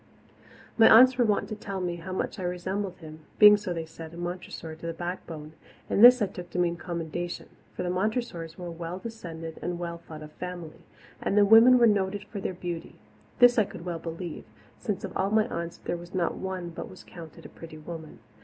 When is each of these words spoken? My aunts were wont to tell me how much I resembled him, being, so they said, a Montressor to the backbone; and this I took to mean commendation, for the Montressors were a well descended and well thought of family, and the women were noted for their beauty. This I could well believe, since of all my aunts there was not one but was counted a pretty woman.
My 0.79 0.89
aunts 0.89 1.19
were 1.19 1.25
wont 1.25 1.47
to 1.49 1.55
tell 1.55 1.79
me 1.79 1.97
how 1.97 2.11
much 2.11 2.39
I 2.39 2.43
resembled 2.43 2.97
him, 2.97 3.19
being, 3.37 3.55
so 3.55 3.71
they 3.71 3.85
said, 3.85 4.15
a 4.15 4.17
Montressor 4.17 4.73
to 4.79 4.87
the 4.87 4.95
backbone; 4.95 5.53
and 5.91 6.03
this 6.03 6.23
I 6.23 6.25
took 6.25 6.49
to 6.49 6.57
mean 6.57 6.75
commendation, 6.75 7.49
for 7.75 7.83
the 7.83 7.91
Montressors 7.91 8.57
were 8.57 8.65
a 8.65 8.71
well 8.71 8.97
descended 8.97 9.59
and 9.61 9.77
well 9.77 9.99
thought 9.99 10.23
of 10.23 10.31
family, 10.31 10.81
and 11.21 11.37
the 11.37 11.45
women 11.45 11.77
were 11.77 11.85
noted 11.85 12.23
for 12.23 12.41
their 12.41 12.55
beauty. 12.55 12.95
This 13.37 13.59
I 13.59 13.63
could 13.63 13.85
well 13.85 13.99
believe, 13.99 14.45
since 14.79 15.03
of 15.03 15.15
all 15.15 15.29
my 15.29 15.45
aunts 15.49 15.77
there 15.77 15.97
was 15.97 16.15
not 16.15 16.33
one 16.35 16.71
but 16.71 16.89
was 16.89 17.03
counted 17.03 17.45
a 17.45 17.49
pretty 17.49 17.77
woman. 17.77 18.21